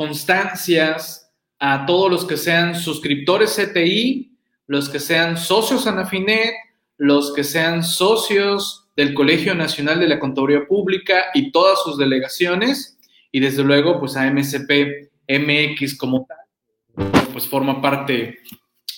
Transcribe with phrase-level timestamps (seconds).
[0.00, 4.34] constancias a todos los que sean suscriptores CTI,
[4.66, 6.54] los que sean socios Anafinet,
[6.96, 12.98] los que sean socios del Colegio Nacional de la Contaduría Pública y todas sus delegaciones,
[13.30, 18.38] y desde luego, pues a MSP MX como tal, pues forma parte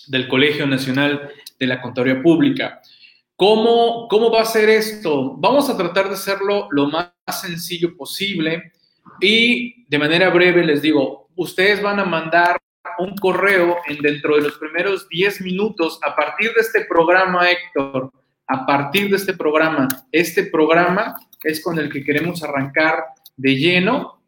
[0.07, 2.81] del Colegio Nacional de la Contaduría Pública.
[3.35, 5.35] ¿Cómo, ¿Cómo va a ser esto?
[5.37, 7.11] Vamos a tratar de hacerlo lo más
[7.41, 8.71] sencillo posible
[9.21, 12.59] y de manera breve les digo, ustedes van a mandar
[12.99, 18.13] un correo en dentro de los primeros 10 minutos a partir de este programa, Héctor,
[18.47, 19.89] a partir de este programa.
[20.11, 23.05] Este programa es con el que queremos arrancar
[23.37, 24.23] de lleno.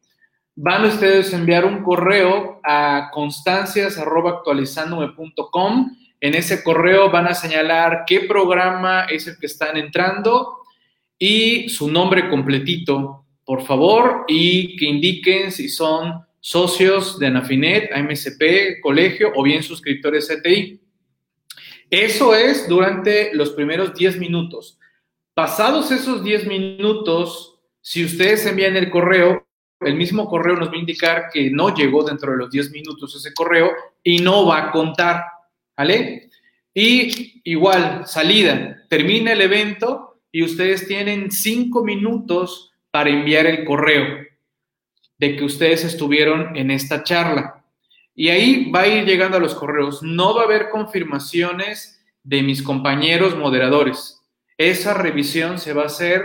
[0.56, 5.96] Van ustedes a enviar un correo a constancias.actualizandome.com.
[6.20, 10.58] En ese correo van a señalar qué programa es el que están entrando
[11.18, 18.80] y su nombre completito, por favor, y que indiquen si son socios de Anafinet, AMSP,
[18.82, 20.80] colegio o bien suscriptores CTI.
[21.90, 24.78] Eso es durante los primeros 10 minutos.
[25.34, 29.46] Pasados esos 10 minutos, si ustedes envían el correo,
[29.80, 33.14] el mismo correo nos va a indicar que no llegó dentro de los 10 minutos
[33.14, 33.70] ese correo
[34.02, 35.24] y no va a contar,
[35.76, 36.30] ¿vale?
[36.74, 44.24] Y igual, salida, termina el evento y ustedes tienen 5 minutos para enviar el correo
[45.18, 47.64] de que ustedes estuvieron en esta charla.
[48.14, 50.00] Y ahí va a ir llegando a los correos.
[50.04, 54.22] No va a haber confirmaciones de mis compañeros moderadores.
[54.56, 56.22] Esa revisión se va a hacer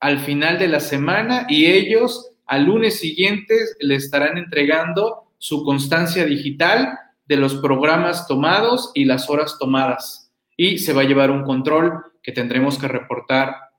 [0.00, 6.24] al final de la semana y ellos al lunes siguiente le estarán entregando su constancia
[6.24, 10.32] digital de los programas tomados y las horas tomadas.
[10.56, 13.69] Y se va a llevar un control que tendremos que reportar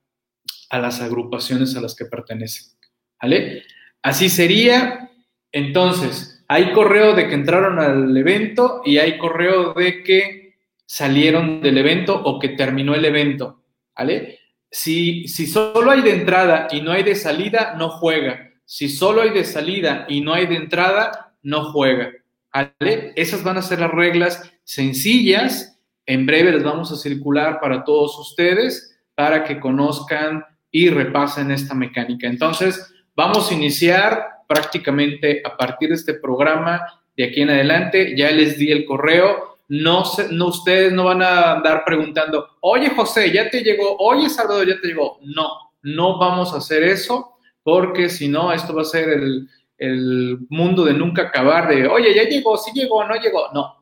[0.72, 2.72] a las agrupaciones a las que pertenecen.
[3.20, 3.62] ¿Vale?
[4.02, 5.10] Así sería.
[5.52, 10.54] Entonces, hay correo de que entraron al evento y hay correo de que
[10.86, 13.62] salieron del evento o que terminó el evento.
[13.96, 14.38] ¿Vale?
[14.70, 18.50] Si, si solo hay de entrada y no hay de salida, no juega.
[18.64, 22.12] Si solo hay de salida y no hay de entrada, no juega.
[22.50, 23.12] ¿Vale?
[23.14, 25.78] Esas van a ser las reglas sencillas.
[26.06, 31.74] En breve les vamos a circular para todos ustedes para que conozcan y repasen esta
[31.74, 32.26] mecánica.
[32.26, 36.80] Entonces, Vamos a iniciar prácticamente a partir de este programa
[37.14, 38.16] de aquí en adelante.
[38.16, 39.58] Ya les di el correo.
[39.68, 44.68] No, no ustedes no van a andar preguntando, oye José, ya te llegó, oye Salvador,
[44.68, 45.18] ya te llegó.
[45.22, 50.38] No, no vamos a hacer eso porque si no, esto va a ser el, el
[50.50, 53.48] mundo de nunca acabar de, oye, ya llegó, sí llegó, no llegó.
[53.54, 53.81] No,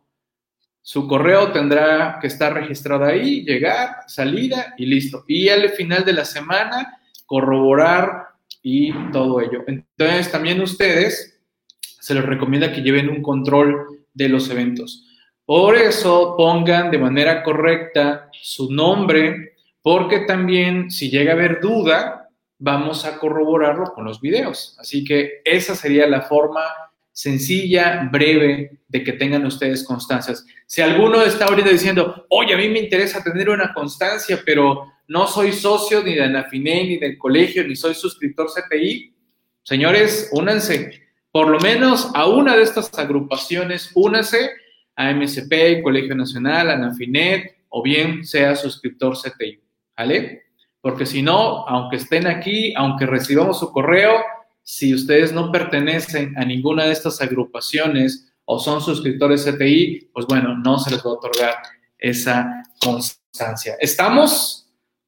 [0.83, 5.25] su correo tendrá que estar registrado ahí, llegar, salida y listo.
[5.29, 8.29] Y al final de la semana corroborar
[8.63, 9.63] y todo ello.
[9.67, 11.41] Entonces, también ustedes
[11.81, 15.07] se les recomienda que lleven un control de los eventos.
[15.45, 22.29] Por eso pongan de manera correcta su nombre, porque también si llega a haber duda,
[22.59, 24.77] vamos a corroborarlo con los videos.
[24.79, 26.63] Así que esa sería la forma
[27.13, 30.45] sencilla, breve, de que tengan ustedes constancias.
[30.67, 35.27] Si alguno está ahorita diciendo, oye, a mí me interesa tener una constancia, pero no
[35.27, 39.15] soy socio ni de Anafine, ni del colegio, ni soy suscriptor CPI,
[39.63, 41.03] señores, únanse.
[41.33, 44.51] Por lo menos a una de estas agrupaciones, únase
[44.97, 49.61] a MSP, Colegio Nacional, Anafinet, o bien sea suscriptor CTI,
[49.97, 50.43] ¿vale?
[50.81, 54.23] Porque si no, aunque estén aquí, aunque recibamos su correo,
[54.73, 60.57] si ustedes no pertenecen a ninguna de estas agrupaciones o son suscriptores CTI, pues bueno,
[60.57, 61.55] no se les va a otorgar
[61.99, 63.77] esa constancia.
[63.81, 64.61] ¿Estamos?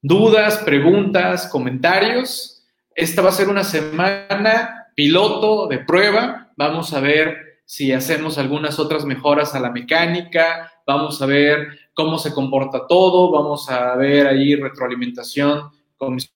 [0.03, 2.61] dudas, preguntas, comentarios.
[2.93, 6.51] Esta va a ser una semana piloto de prueba.
[6.57, 10.71] Vamos a ver si hacemos algunas otras mejoras a la mecánica.
[10.85, 13.31] Vamos a ver cómo se comporta todo.
[13.31, 16.31] Vamos a ver ahí retroalimentación con mis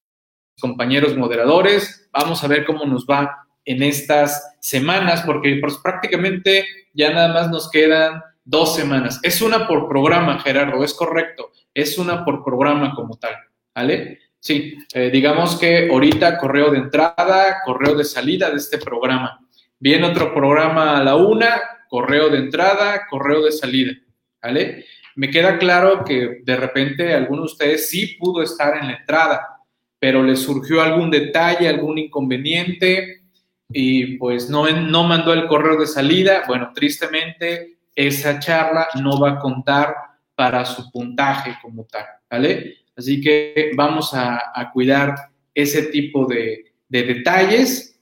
[0.59, 2.09] compañeros moderadores.
[2.11, 7.49] Vamos a ver cómo nos va en estas semanas, porque pues, prácticamente ya nada más
[7.49, 9.19] nos quedan dos semanas.
[9.23, 11.51] Es una por programa, Gerardo, es correcto.
[11.73, 13.35] Es una por programa como tal.
[13.77, 14.19] ¿vale?
[14.39, 19.39] Sí, eh, digamos que ahorita correo de entrada, correo de salida de este programa.
[19.79, 23.93] Viene otro programa a la una, correo de entrada, correo de salida,
[24.41, 24.85] ¿vale?
[25.15, 29.56] Me queda claro que de repente alguno de ustedes sí pudo estar en la entrada,
[29.99, 33.21] pero le surgió algún detalle, algún inconveniente
[33.69, 36.43] y pues no, no mandó el correo de salida.
[36.47, 39.95] Bueno, tristemente esa charla no va a contar
[40.35, 42.75] para su puntaje como tal, ¿vale?
[42.95, 45.15] Así que vamos a, cuidar
[45.53, 47.99] ese tipo de, detalles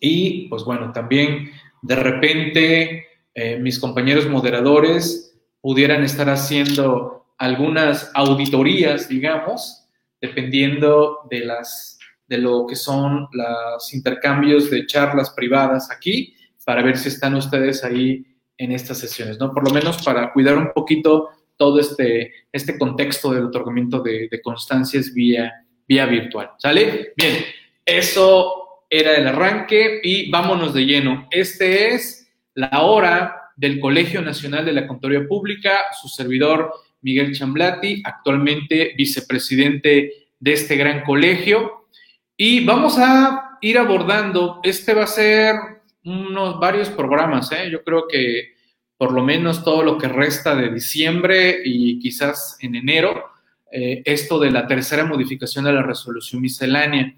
[0.00, 1.50] y pues bueno, también
[1.82, 9.87] de repente eh, mis compañeros moderadores pudieran estar haciendo algunas auditorías, digamos,
[10.20, 11.98] dependiendo de las
[12.28, 16.34] de lo que son los intercambios de charlas privadas aquí,
[16.64, 18.22] para ver si están ustedes ahí
[18.58, 19.50] en estas sesiones, ¿no?
[19.50, 24.42] Por lo menos para cuidar un poquito todo este, este contexto del otorgamiento de, de
[24.42, 27.14] constancias vía, vía virtual, ¿sale?
[27.16, 27.44] Bien,
[27.84, 31.26] eso era el arranque y vámonos de lleno.
[31.30, 36.72] Este es la hora del Colegio Nacional de la Contaduría Pública, su servidor
[37.02, 41.88] Miguel Chamblati, actualmente vicepresidente de este gran colegio.
[42.36, 45.56] Y vamos a ir abordando, este va a ser
[46.04, 47.68] unos varios programas, ¿eh?
[47.70, 48.54] yo creo que
[48.96, 53.24] por lo menos todo lo que resta de diciembre y quizás en enero,
[53.70, 57.14] eh, esto de la tercera modificación de la resolución miscelánea.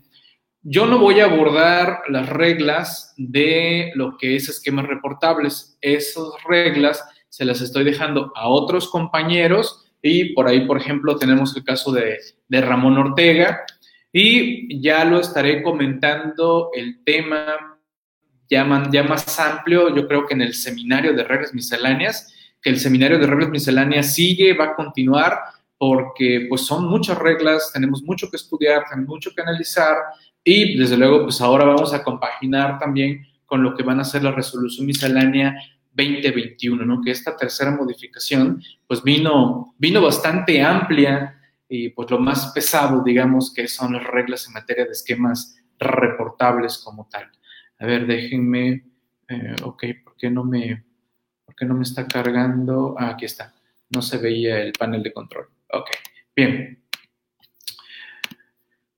[0.63, 5.79] Yo no voy a abordar las reglas de lo que es esquemas reportables.
[5.81, 9.87] Esas reglas se las estoy dejando a otros compañeros.
[10.03, 12.19] Y por ahí, por ejemplo, tenemos el caso de,
[12.49, 13.63] de Ramón Ortega.
[14.13, 17.71] Y ya lo estaré comentando el tema
[18.51, 22.81] ya, ya más amplio, yo creo que en el seminario de reglas misceláneas, que el
[22.81, 25.39] seminario de reglas misceláneas sigue, va a continuar,
[25.79, 29.97] porque pues son muchas reglas, tenemos mucho que estudiar, tenemos mucho que analizar
[30.43, 34.25] y desde luego pues ahora vamos a compaginar también con lo que van a ser
[34.25, 35.57] la resolución miscelánea
[35.93, 37.01] 2021, ¿no?
[37.01, 41.37] Que esta tercera modificación pues vino, vino bastante amplia
[41.69, 46.79] y pues lo más pesado, digamos, que son las reglas en materia de esquemas reportables
[46.79, 47.31] como tal.
[47.79, 48.85] A ver, déjenme,
[49.29, 50.85] eh, ok, ¿por qué, no me,
[51.45, 52.95] ¿por qué no me está cargando?
[52.99, 53.55] Ah, aquí está,
[53.91, 55.49] no se veía el panel de control.
[55.73, 55.89] Ok,
[56.35, 56.83] bien.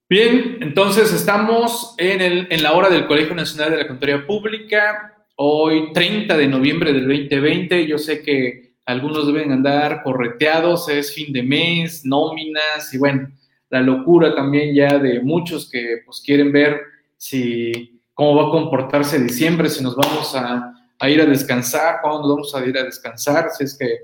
[0.08, 5.21] Bien, entonces estamos en, el, en la hora del Colegio Nacional de la Contaduría Pública,
[5.36, 7.86] hoy 30 de noviembre del 2020.
[7.86, 13.30] Yo sé que algunos deben andar correteados, es fin de mes, nóminas y bueno,
[13.70, 16.80] la locura también ya de muchos que pues quieren ver
[17.16, 20.74] si cómo va a comportarse diciembre, si nos vamos a,
[21.08, 23.98] ir a descansar, cuándo nos vamos a ir a descansar, si es que,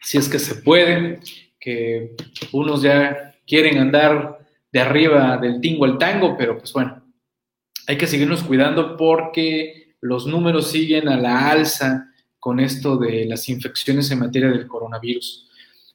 [0.00, 1.20] si es que se puede,
[1.60, 2.16] que
[2.52, 4.38] unos ya quieren andar
[4.72, 7.02] de arriba del tingo al tango, pero pues bueno,
[7.86, 13.48] hay que seguirnos cuidando porque los números siguen a la alza con esto de las
[13.48, 15.48] infecciones en materia del coronavirus.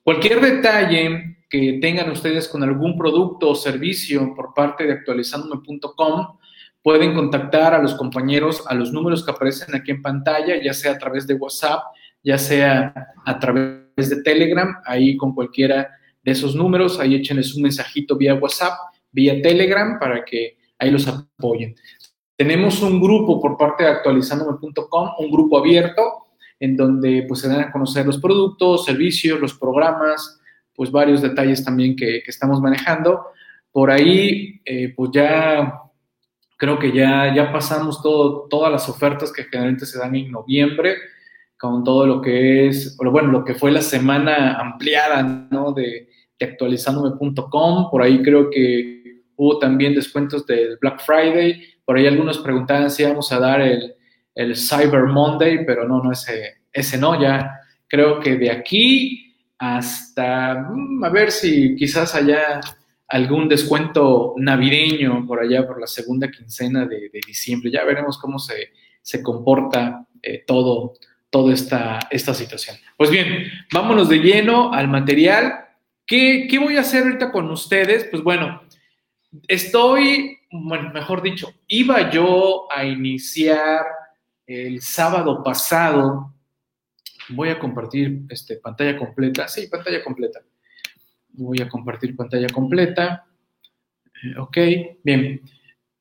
[0.04, 6.38] Cualquier detalle que tengan ustedes con algún producto o servicio por parte de actualizandome.com,
[6.84, 10.94] Pueden contactar a los compañeros a los números que aparecen aquí en pantalla, ya sea
[10.94, 11.80] a través de WhatsApp,
[12.24, 15.90] ya sea a través de Telegram, ahí con cualquiera
[16.24, 18.74] de esos números, ahí échenles un mensajito vía WhatsApp,
[19.12, 21.74] vía Telegram, para que ahí los apoyen.
[22.36, 26.02] Tenemos un grupo por parte de actualizandome.com, un grupo abierto,
[26.60, 30.42] en donde pues se dan a conocer los productos, servicios, los programas,
[30.76, 33.28] pues varios detalles también que, estamos manejando.
[33.72, 35.82] Por ahí, eh, pues ya
[36.62, 40.96] Creo que ya, ya pasamos todo, todas las ofertas que generalmente se dan en noviembre,
[41.58, 45.72] con todo lo que es, bueno, lo que fue la semana ampliada, ¿no?
[45.72, 47.90] De, de actualizandome.com.
[47.90, 49.01] Por ahí creo que
[49.36, 51.64] hubo también descuentos del Black Friday.
[51.86, 53.96] Por ahí algunos preguntaban si íbamos a dar el,
[54.56, 61.04] Cyber Monday, pero no, no, ese, ese no, ya creo que de aquí hasta, mm,
[61.04, 62.62] a ver si quizás allá
[63.12, 67.70] algún descuento navideño por allá por la segunda quincena de, diciembre.
[67.70, 68.72] Ya veremos cómo se,
[69.22, 70.94] comporta eh, todo,
[71.30, 72.78] toda esta, esta situación.
[72.98, 75.66] Pues bien, vámonos de lleno al material.
[76.08, 78.08] ¿Qué, ¿Qué voy a hacer ahorita con ustedes?
[78.10, 78.62] Pues bueno,
[79.48, 83.86] estoy, bueno, mejor dicho, iba yo a iniciar
[84.46, 86.34] el sábado pasado.
[87.30, 89.48] Voy a compartir este, pantalla completa.
[89.48, 90.42] Sí, pantalla completa
[91.34, 93.26] Voy a compartir pantalla completa.
[94.24, 94.58] Eh, ok,
[95.04, 95.42] bien.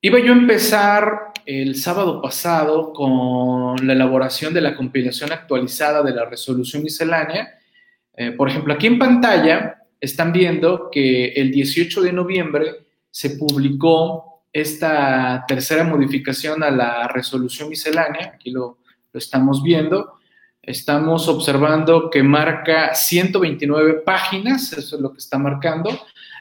[0.01, 6.11] Iba yo a empezar el sábado pasado con la elaboración de la compilación actualizada de
[6.11, 7.59] la resolución miscelánea.
[8.17, 14.45] Eh, por ejemplo, aquí en pantalla están viendo que el 18 de noviembre se publicó
[14.51, 18.31] esta tercera modificación a la resolución miscelánea.
[18.35, 18.79] Aquí lo,
[19.13, 20.21] estamos viendo
[20.61, 25.89] estamos observando que marca 129 páginas, eso es lo que está marcando.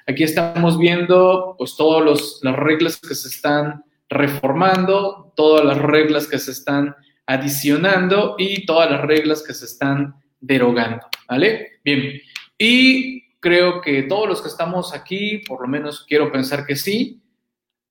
[0.07, 6.39] Aquí estamos viendo pues todas las reglas que se están reformando, todas las reglas que
[6.39, 6.95] se están
[7.27, 11.81] adicionando y todas las reglas que se están derogando, ¿vale?
[11.85, 12.21] Bien,
[12.59, 17.23] y creo que todos los que estamos aquí, por lo menos quiero pensar que sí.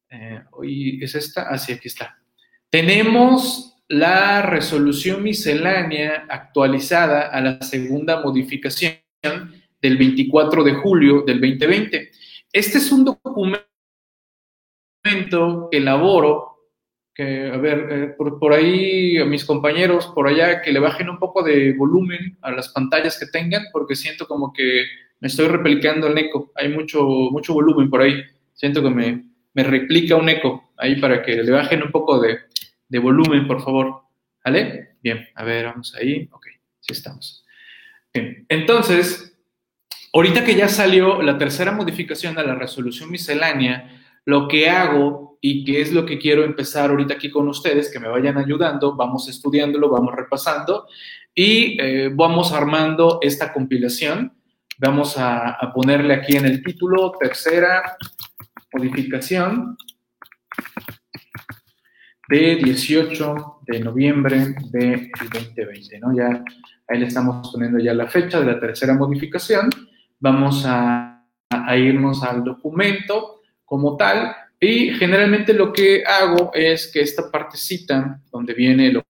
[0.09, 0.41] Eh,
[1.01, 1.47] ¿Es esta?
[1.49, 2.17] Ah, sí, aquí está.
[2.69, 9.01] Tenemos la resolución miscelánea actualizada a la segunda modificación
[9.81, 12.11] del 24 de julio del 2020.
[12.53, 13.65] Este es un documento
[15.71, 16.69] que elaboro,
[17.13, 21.17] que, a ver, eh, por, ahí a mis compañeros por allá que le bajen un
[21.17, 24.85] poco de volumen a las pantallas que tengan, porque siento como que
[25.19, 26.51] me estoy replicando el eco.
[26.55, 28.21] Hay mucho, mucho volumen por ahí.
[28.53, 32.39] Siento que me, me replica un eco ahí para que le bajen un poco de,
[32.87, 34.01] de volumen, por favor.
[34.43, 34.95] ¿Vale?
[35.01, 36.27] Bien, a ver, vamos ahí.
[36.31, 36.47] Ok,
[36.79, 37.45] sí estamos.
[38.13, 39.37] Bien, entonces,
[40.13, 45.63] ahorita que ya salió la tercera modificación a la resolución miscelánea, lo que hago y
[45.63, 49.29] que es lo que quiero empezar ahorita aquí con ustedes, que me vayan ayudando, vamos
[49.29, 50.87] estudiándolo, vamos repasando
[51.33, 54.33] y eh, vamos armando esta compilación.
[54.81, 57.97] Vamos a, ponerle aquí en el título tercera
[58.71, 59.75] modificación
[62.29, 66.15] de 18 de noviembre del 2020, ¿no?
[66.15, 66.41] Ya
[66.87, 69.69] ahí le estamos poniendo ya la fecha de la tercera modificación.
[70.17, 77.01] Vamos a, a irnos al documento como tal y generalmente lo que hago es que
[77.01, 79.07] esta partecita donde viene lo que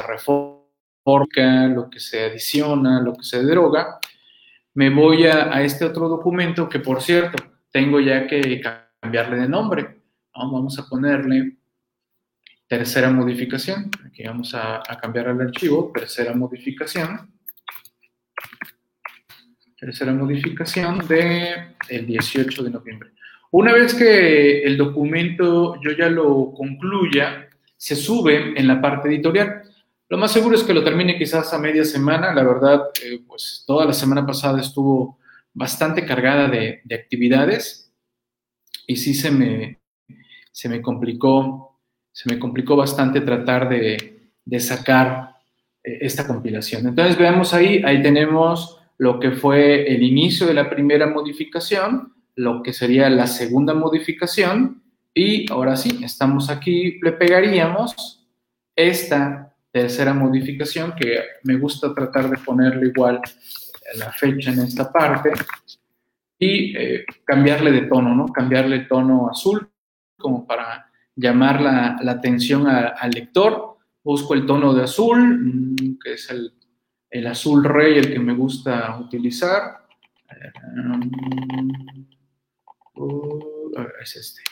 [0.00, 4.00] se reforma, lo que se adiciona, lo que se deroga,
[4.74, 8.60] me voy a, a este otro documento que por cierto tengo ya que
[9.00, 10.02] cambiarle de nombre.
[10.34, 11.56] Vamos a ponerle
[12.68, 13.90] tercera modificación.
[14.06, 17.30] Aquí vamos a, cambiar el archivo, tercera modificación.
[19.78, 23.10] Tercera modificación de el 18 de noviembre.
[23.50, 29.64] Una vez que el documento yo ya lo concluya, se sube en la parte editorial.
[30.12, 32.34] Lo más seguro es que lo termine quizás a media semana.
[32.34, 35.18] La verdad, eh, pues toda la semana pasada estuvo
[35.54, 37.90] bastante cargada de, de actividades
[38.86, 39.80] y sí se me,
[40.50, 41.70] se me complicó
[42.12, 45.36] se me complicó bastante tratar de, sacar
[45.82, 46.88] eh, esta compilación.
[46.88, 52.62] Entonces veamos ahí, ahí tenemos lo que fue el inicio de la primera modificación, lo
[52.62, 54.82] que sería la segunda modificación,
[55.14, 58.26] y ahora sí, estamos aquí, le pegaríamos
[58.76, 63.20] esta tercera modificación, que me gusta tratar de ponerle igual
[63.96, 65.32] la fecha en esta parte,
[66.38, 68.26] y eh, cambiarle de tono, ¿no?
[68.26, 69.70] Cambiarle tono azul,
[70.18, 73.78] como para llamar la, atención al lector.
[74.02, 78.98] Busco el tono de azul, mm, que es el, azul rey, el que me gusta
[78.98, 79.86] utilizar.
[82.94, 84.42] Uh, es este.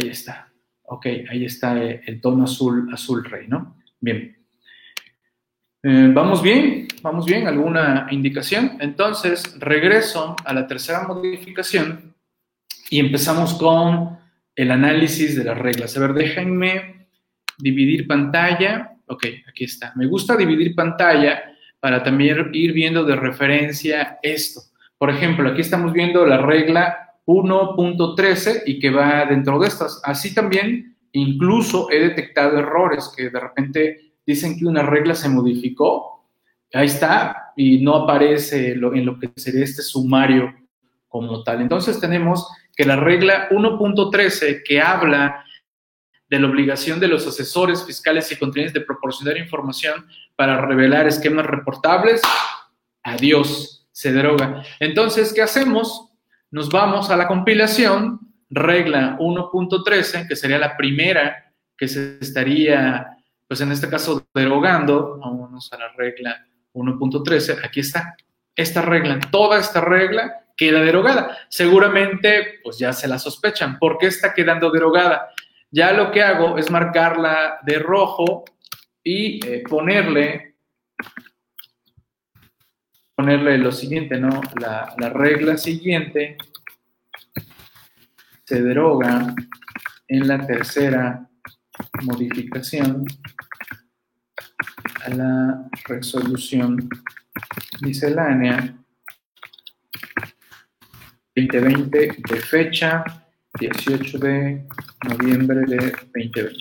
[0.00, 0.50] Ahí está.
[0.84, 3.81] Ok, ahí está el tono azul, azul rey, ¿no?
[4.02, 4.36] Bien.
[5.84, 6.88] Eh, ¿Vamos bien?
[7.02, 7.46] ¿Vamos bien?
[7.46, 8.76] ¿Alguna indicación?
[8.80, 12.12] Entonces, regreso a la tercera modificación
[12.90, 14.18] y empezamos con
[14.56, 15.96] el análisis de las reglas.
[15.96, 17.06] A ver, déjenme
[17.58, 18.90] dividir pantalla.
[19.06, 19.92] Ok, aquí está.
[19.94, 21.40] Me gusta dividir pantalla
[21.78, 24.62] para también ir viendo de referencia esto.
[24.98, 30.00] Por ejemplo, aquí estamos viendo la regla 1.13 y que va dentro de estas.
[30.04, 36.26] Así también, incluso he detectado errores que de repente dicen que una regla se modificó.
[36.74, 40.54] Ahí está, y no aparece en lo que sería este sumario
[41.08, 41.60] como tal.
[41.60, 45.44] Entonces tenemos que la regla 1.13 que habla
[46.30, 51.44] de la obligación de los asesores fiscales y contribuyentes de proporcionar información para revelar esquemas
[51.44, 52.22] reportables,
[53.02, 54.62] adiós, se deroga.
[54.80, 56.08] Entonces, ¿qué hacemos?
[56.50, 58.18] Nos vamos a la compilación,
[58.52, 63.16] regla 1.13, que sería la primera que se estaría,
[63.48, 65.18] pues en este caso, derogando.
[65.18, 68.14] Vámonos a la regla 1.13, aquí está.
[68.54, 71.38] Esta regla, toda esta regla queda derogada.
[71.48, 73.78] Seguramente, pues ya se la sospechan.
[73.78, 75.30] ¿Por qué está quedando derogada?
[75.70, 78.44] Ya lo que hago es marcarla de rojo
[79.02, 80.56] y eh, ponerle,
[83.16, 84.42] ponerle lo siguiente, ¿no?
[84.60, 86.36] La, la regla siguiente
[88.52, 89.34] se deroga
[90.08, 91.26] en la tercera
[92.02, 93.06] modificación
[95.06, 96.86] a la resolución
[97.80, 98.76] miscelánea
[101.34, 103.02] 2020 de fecha
[103.58, 104.66] 18 de
[105.08, 105.76] noviembre de
[106.12, 106.52] 2020.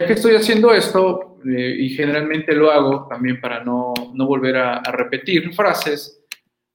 [0.00, 4.56] Ya que estoy haciendo esto, eh, y generalmente lo hago también para no, no volver
[4.56, 6.24] a, a, repetir frases,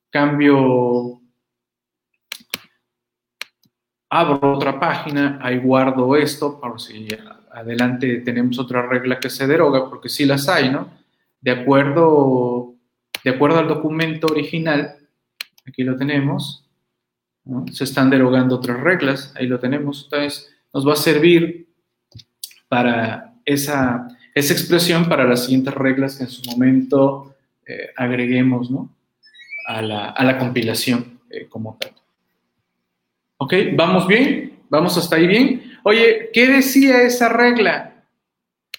[0.10, 1.21] cambio,
[4.12, 7.08] abro otra página, ahí guardo esto, por si
[7.50, 10.90] adelante tenemos otra regla que se deroga, porque sí las hay, ¿no?
[11.40, 12.76] De acuerdo,
[13.24, 14.98] de acuerdo al documento original,
[15.66, 16.70] aquí lo tenemos,
[17.72, 21.70] se están derogando otras reglas, ahí lo tenemos, entonces nos va a servir
[22.68, 27.34] para esa, esa expresión para las siguientes reglas que en su momento
[27.66, 28.90] eh, agreguemos ¿no?
[29.68, 31.94] a, la, a, la, compilación eh, como tal.
[33.44, 33.56] ¿Ok?
[33.74, 34.60] ¿Vamos bien?
[34.70, 35.64] ¿Vamos hasta ahí bien?
[35.84, 38.06] Oye, ¿qué decía esa regla?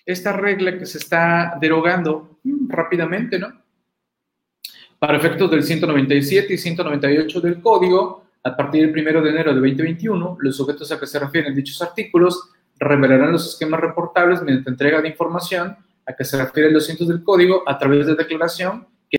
[0.07, 2.39] Esta regla que se está derogando
[2.69, 3.61] rápidamente, ¿no?
[5.01, 9.57] Para efectos del 197 y 198 del código, a partir del 1 de enero de
[9.57, 15.03] 2021, los sujetos a que se refieren dichos artículos revelarán los esquemas reportables mediante entrega
[15.03, 15.77] de información
[16.07, 18.87] a que se refieren los cientos del código a través de declaración